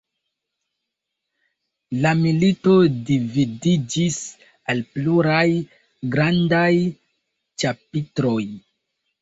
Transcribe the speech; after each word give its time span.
La 2.05 2.13
milito 2.21 2.73
dividiĝis 3.09 4.17
al 4.75 4.81
pluraj 4.97 5.45
grandaj 6.17 6.67
ĉapitroj. 7.65 8.45